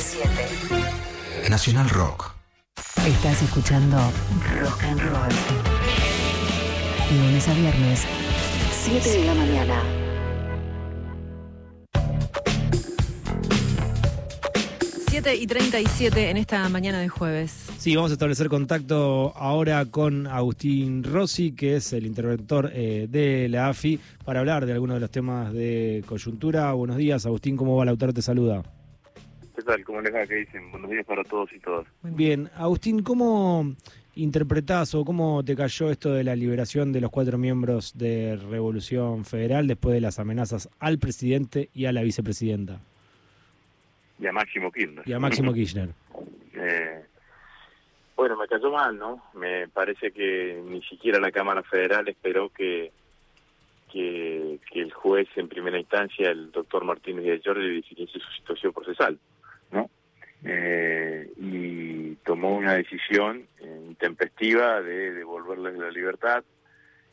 [0.00, 1.50] 937.
[1.50, 2.32] Nacional Rock.
[3.06, 3.98] Estás escuchando
[4.58, 5.28] Rock and Roll.
[7.18, 8.06] Lunes a viernes,
[8.82, 9.82] 7 de la mañana.
[15.08, 17.66] 7 y 37 en esta mañana de jueves.
[17.76, 23.50] Sí, vamos a establecer contacto ahora con Agustín Rossi, que es el interventor eh, de
[23.50, 26.72] la AFI, para hablar de algunos de los temas de coyuntura.
[26.72, 27.84] Buenos días, Agustín, ¿cómo va?
[27.84, 28.62] Lautaro te saluda.
[29.60, 29.84] ¿Qué tal?
[29.84, 30.26] ¿Cómo les va?
[30.26, 30.70] ¿Qué dicen?
[30.70, 31.86] Buenos días para todos y todas.
[32.02, 33.74] Bien, Agustín, ¿cómo
[34.14, 39.26] interpretás o cómo te cayó esto de la liberación de los cuatro miembros de Revolución
[39.26, 42.80] Federal después de las amenazas al presidente y a la vicepresidenta?
[44.18, 45.06] Y a Máximo Kirchner.
[45.06, 45.90] Y a Máximo Kirchner.
[46.52, 47.04] Eh,
[48.16, 49.22] bueno, me cayó mal, ¿no?
[49.34, 52.92] Me parece que ni siquiera la Cámara Federal esperó que,
[53.90, 58.72] que, que el juez en primera instancia, el doctor Martínez de Giorgi, definiese su situación
[58.72, 59.18] procesal.
[60.44, 66.44] Eh, y tomó una decisión eh, intempestiva de devolverles la libertad.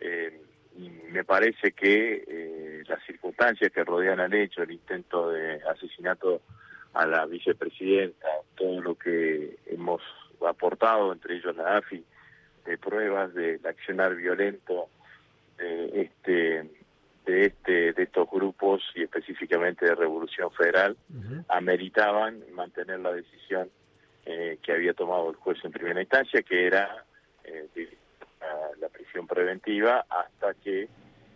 [0.00, 0.40] Eh,
[0.76, 6.40] y me parece que eh, las circunstancias que rodean al hecho, el intento de asesinato
[6.94, 10.00] a la vicepresidenta, todo lo que hemos
[10.46, 12.04] aportado, entre ellos la AFI,
[12.64, 14.88] de pruebas del accionar violento
[15.58, 16.70] de este
[17.30, 20.96] de este de estos grupos y específicamente de Revolución Federal
[21.48, 23.70] ameritaban mantener la decisión
[24.26, 27.04] eh, que había tomado el juez en primera instancia, que era
[27.44, 27.88] eh, de,
[28.40, 30.88] a la prisión preventiva hasta que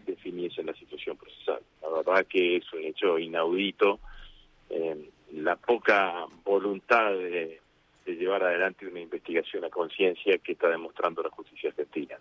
[0.07, 1.61] definiese la situación procesal.
[1.81, 4.01] La verdad que es un hecho inaudito.
[4.69, 7.61] Eh, la poca voluntad de,
[8.05, 12.19] de, llevar adelante una investigación a conciencia que está demostrando la justicia argentina.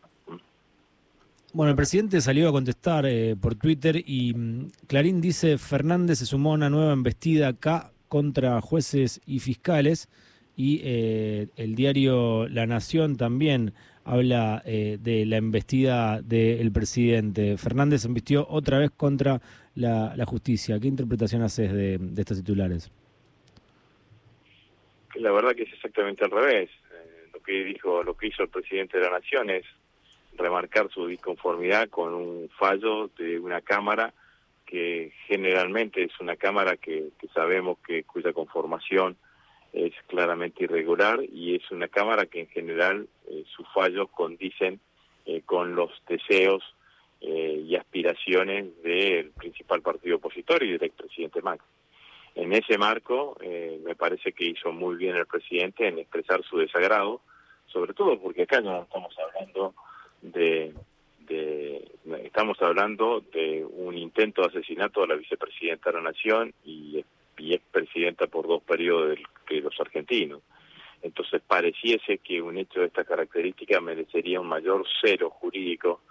[1.53, 1.57] ¿No?
[1.57, 6.25] Bueno, el presidente salió a contestar eh, por Twitter y mm, Clarín dice Fernández se
[6.25, 10.09] sumó a una nueva embestida acá contra jueces y fiscales
[10.55, 13.73] y eh, el diario La Nación también
[14.05, 17.57] habla eh, de la embestida del presidente.
[17.57, 19.41] Fernández embistió otra vez contra
[19.75, 20.79] la, la justicia.
[20.79, 22.91] ¿Qué interpretación haces de, de estos titulares?
[25.15, 26.69] la verdad que es exactamente al revés.
[26.91, 29.65] Eh, lo que dijo, lo que hizo el presidente de la Nación es
[30.37, 34.13] remarcar su disconformidad con un fallo de una cámara
[34.65, 39.17] que generalmente es una cámara que, sabemos que cuya conformación
[39.71, 44.79] es claramente irregular y es una cámara que en general eh, sus fallos condicen
[45.25, 46.63] eh, con los deseos
[47.21, 51.65] eh, y aspiraciones del principal partido opositor y del expresidente Macri.
[52.35, 56.57] En ese marco, eh, me parece que hizo muy bien el presidente en expresar su
[56.57, 57.21] desagrado,
[57.67, 59.73] sobre todo porque acá no estamos hablando
[60.23, 60.73] de,
[62.23, 67.03] estamos hablando de un intento de asesinato a la vicepresidenta de la Nación y,
[67.37, 67.57] y
[68.31, 70.41] por dos periodos de, de los argentinos.
[71.01, 76.01] Entonces pareciese que un hecho de esta característica merecería un mayor cero jurídico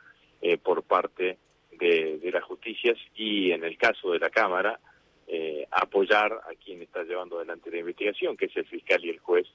[0.42, 1.38] eh, por parte
[1.78, 4.78] de, de las justicias y en el caso de la Cámara,
[5.26, 9.18] eh, apoyar a quien está llevando adelante la investigación, que es el fiscal y el
[9.18, 9.46] juez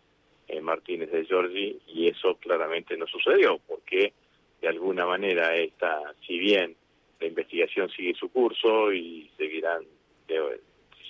[0.47, 4.13] eh, Martínez de Giorgi, y eso claramente no sucedió, porque
[4.61, 6.75] de alguna manera esta, si bien
[7.19, 9.83] la investigación sigue su curso y seguirán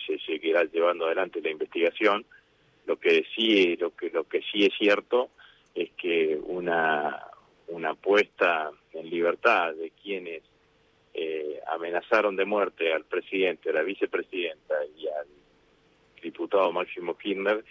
[0.05, 2.25] se seguirá llevando adelante la investigación,
[2.85, 5.29] lo que sí lo que lo que sí es cierto
[5.75, 7.23] es que una
[7.67, 10.43] una puesta en libertad de quienes
[11.13, 15.27] eh, amenazaron de muerte al presidente, a la vicepresidenta y al
[16.21, 17.63] diputado Máximo Kirchner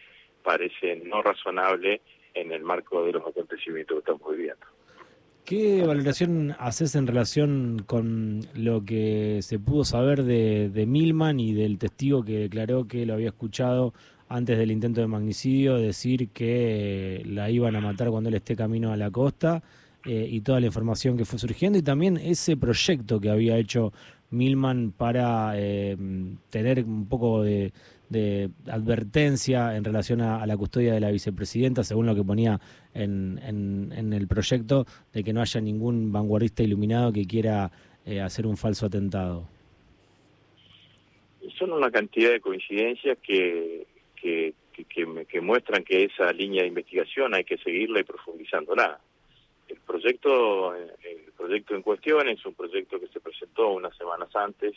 [0.43, 2.01] parece no razonable
[2.35, 4.67] en el marco de los acontecimientos que estamos viviendo.
[5.47, 11.79] ¿Qué valoración haces en relación con lo que se pudo saber de, Milman y del
[11.79, 13.95] testigo que declaró que lo había escuchado
[14.29, 18.91] antes del intento de magnicidio decir que la iban a matar cuando él esté camino
[18.91, 19.63] a la costa?
[20.07, 23.93] eh, y toda la información que fue surgiendo y también ese proyecto que había hecho
[24.31, 25.97] Milman para eh,
[26.49, 27.73] tener un poco de,
[28.09, 32.61] de, advertencia en relación a, la custodia de la vicepresidenta, según lo que ponía
[32.95, 37.71] en, en, en, el proyecto, de que no haya ningún vanguardista iluminado que quiera
[38.05, 39.49] eh, hacer un falso atentado.
[41.59, 47.35] Son una cantidad de coincidencias que, que, que, que, muestran que esa línea de investigación
[47.35, 49.01] hay que seguirla y profundizándola
[49.69, 54.75] el proyecto el proyecto en cuestión es un proyecto que se presentó unas semanas antes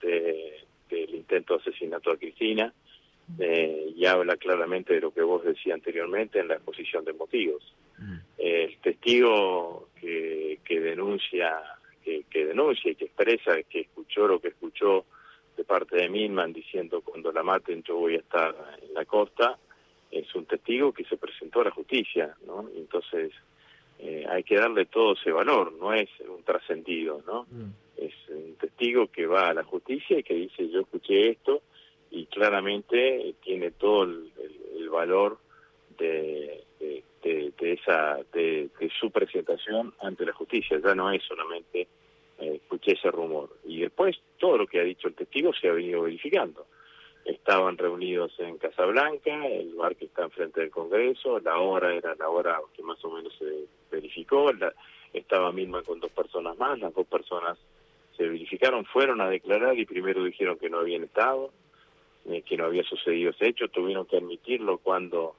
[0.00, 2.72] de, del intento de asesinato a Cristina
[3.38, 7.74] eh, y habla claramente de lo que vos decías anteriormente en la exposición de motivos.
[8.36, 11.58] El testigo que, que denuncia
[12.04, 15.06] que, que denuncia y que expresa que escuchó lo que escuchó
[15.56, 19.58] de parte de Milman diciendo cuando la maten yo voy a estar en la costa
[20.10, 22.68] es un testigo que se presentó a la justicia, ¿no?
[22.76, 23.32] Entonces
[23.98, 27.46] eh, hay que darle todo ese valor, no es un trascendido, ¿no?
[27.50, 27.72] Mm.
[27.96, 31.62] Es un testigo que va a la justicia y que dice yo escuché esto
[32.10, 34.32] y claramente tiene todo el,
[34.90, 35.38] valor
[35.98, 41.88] de, de, esa de su presentación ante la justicia, ya no es solamente
[42.38, 43.50] eh, escuché ese rumor.
[43.64, 46.66] Y después todo lo que ha dicho el testigo se ha venido verificando.
[47.24, 52.28] Estaban reunidos en Casablanca, el bar que está enfrente del Congreso, la hora era la
[52.28, 54.72] hora que más o menos se verificó, la-
[55.12, 57.58] estaba Milman con dos personas más, las dos personas
[58.16, 61.52] se verificaron, fueron a declarar y primero dijeron que no habían estado,
[62.28, 65.36] eh, que no había sucedido ese hecho, tuvieron que admitirlo cuando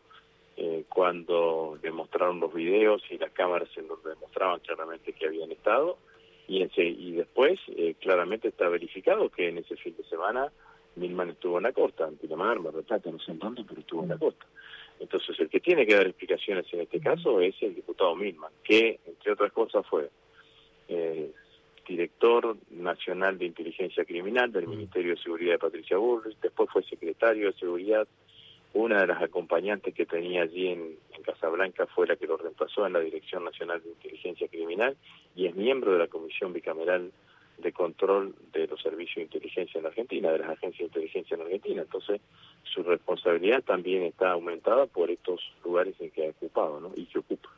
[0.60, 6.00] eh, cuando demostraron los videos y las cámaras en donde demostraban claramente que habían estado
[6.48, 10.52] y, en y después eh, claramente está verificado que en ese fin de semana
[10.96, 14.02] Milman estuvo en la costa, en Pinamar, Mar Plata, no sé en dónde, pero estuvo
[14.02, 14.48] en la costa.
[15.00, 19.00] Entonces el que tiene que dar explicaciones en este caso es el diputado Milman, que
[19.06, 20.10] entre otras cosas fue
[22.18, 27.48] director nacional de inteligencia criminal del Ministerio de Seguridad de Patricia Bullrich, después fue secretario
[27.48, 28.08] de Seguridad
[28.74, 32.86] una de las acompañantes que tenía allí en, en Casablanca fue la que lo reemplazó
[32.86, 34.96] en la Dirección Nacional de Inteligencia Criminal
[35.36, 37.12] y es miembro de la Comisión Bicameral
[37.58, 41.42] de Control de los Servicios de Inteligencia en Argentina, de las agencias de inteligencia en
[41.42, 41.82] Argentina.
[41.84, 42.22] Entonces,
[42.64, 46.92] su responsabilidad también está aumentada por estos lugares en que ha ocupado ¿no?
[46.96, 47.50] y que ocupa.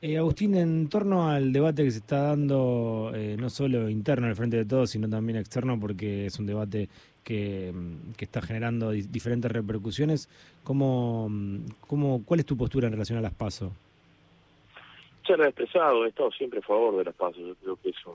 [0.00, 4.36] Eh, Agustín, en torno al debate que se está dando, eh, no solo interno al
[4.36, 6.88] frente de todos, sino también externo, porque es un debate
[7.24, 10.28] que, mm, que está generando di- diferentes repercusiones,
[10.62, 11.58] ¿cómo, mm,
[11.88, 13.72] cómo, ¿cuál es tu postura en relación a las PASO?
[15.28, 17.38] Ya lo he expresado, he estado siempre a favor de las pasos.
[17.44, 18.14] Yo creo que es un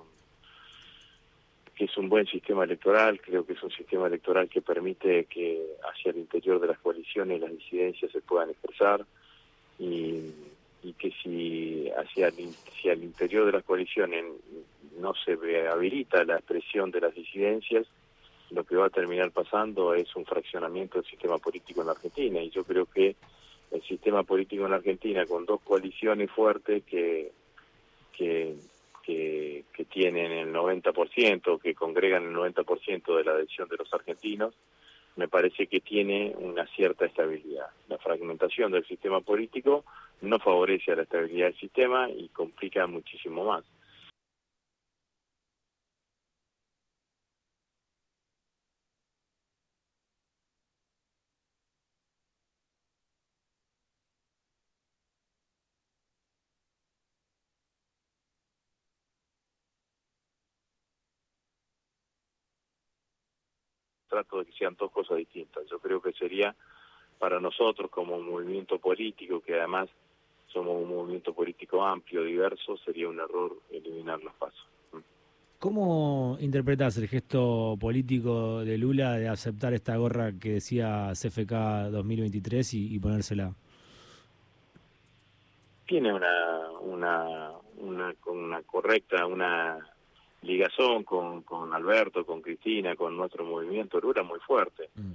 [1.76, 5.60] que es un buen sistema electoral, creo que es un sistema electoral que permite que
[5.92, 9.04] hacia el interior de las coaliciones las disidencias se puedan expresar
[9.80, 10.20] y,
[10.84, 14.26] y que si hacia el, si al interior de las coaliciones
[15.00, 15.38] no se
[15.68, 17.88] habilita la expresión de las disidencias,
[18.52, 22.42] lo que va a terminar pasando es un fraccionamiento del sistema político en la Argentina.
[22.42, 23.16] Y yo creo que
[23.72, 27.32] el sistema político en la Argentina con dos coaliciones fuertes que
[28.14, 28.56] que,
[29.04, 34.54] que, que tienen el 90%, que congregan el 90% de la adhesión de los argentinos,
[35.16, 37.68] me parece que tiene una cierta estabilidad.
[37.88, 39.84] La fragmentación del sistema político
[40.22, 43.64] no favorece a la estabilidad del sistema y complica muchísimo más.
[64.14, 65.64] Trato de que sean dos cosas distintas.
[65.70, 66.56] Yo creo que sería
[67.18, 69.90] para nosotros como un movimiento político, que además
[70.48, 74.68] somos un movimiento político amplio, diverso, sería un error eliminar los pasos.
[75.58, 82.74] ¿Cómo interpretas el gesto político de Lula de aceptar esta gorra que decía CFK 2023
[82.74, 83.56] y, y ponérsela?
[85.88, 89.93] Tiene una, una, una, una correcta, una
[90.44, 94.90] ligazón con, con Alberto, con Cristina, con nuestro movimiento, Lula muy fuerte.
[94.96, 95.12] Mm.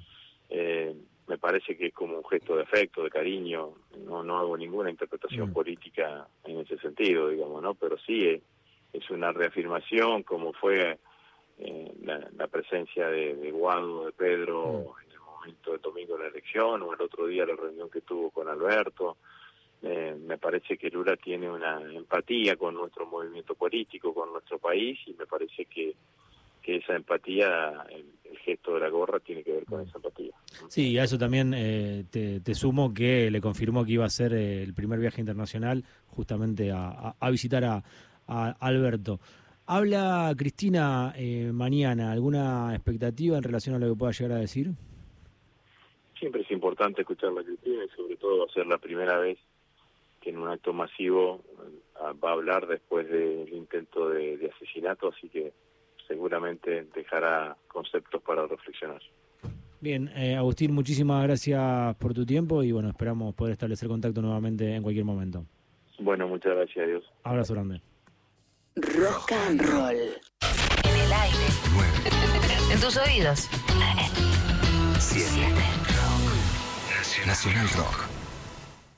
[0.50, 0.94] Eh,
[1.26, 3.74] me parece que es como un gesto de afecto, de cariño,
[4.06, 5.52] no no hago ninguna interpretación Mm.
[5.52, 7.74] política en ese sentido, digamos, ¿no?
[7.74, 8.42] Pero sí es,
[8.92, 10.98] es una reafirmación como fue
[11.58, 16.22] eh, la, la presencia de, de Guado, de Pedro en el momento del domingo de
[16.24, 19.18] la elección o el otro día la reunión que tuvo con Alberto.
[19.82, 24.98] Eh, me parece que Lula tiene una empatía con nuestro movimiento político, con nuestro país
[25.06, 25.94] y me parece que,
[26.62, 30.32] que esa empatía, el, el gesto de la gorra tiene que ver con esa empatía.
[30.68, 34.32] Sí, a eso también eh, te, te sumo que le confirmó que iba a ser
[34.32, 37.82] eh, el primer viaje internacional justamente a, a- a visitar a,
[38.26, 39.20] a Alberto.
[39.66, 44.72] Habla Cristina eh, mañana, ¿alguna expectativa en relación a lo que pueda llegar a decir?
[46.18, 49.38] Siempre es importante escuchar la Cristina y sobre todo va a ser la primera vez
[50.28, 55.08] que en un acto masivo eh, va a hablar después del intento de, de asesinato,
[55.08, 55.52] así que
[56.06, 59.00] seguramente dejará conceptos para reflexionar.
[59.80, 64.74] Bien, eh, Agustín, muchísimas gracias por tu tiempo y bueno, esperamos poder establecer contacto nuevamente
[64.74, 65.44] en cualquier momento.
[66.00, 67.04] Bueno, muchas gracias, adiós.
[67.22, 67.80] Abrazo grande.
[68.76, 69.96] Rock and roll.
[70.84, 71.46] En el aire.
[72.70, 73.48] En tus oídos.
[74.98, 75.24] 7.
[77.26, 78.17] Nacional Rock.